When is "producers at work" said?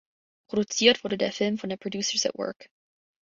1.77-2.71